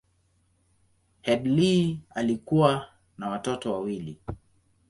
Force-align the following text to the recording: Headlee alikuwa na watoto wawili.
Headlee 1.21 1.99
alikuwa 2.09 2.87
na 3.17 3.29
watoto 3.29 3.73
wawili. 3.73 4.19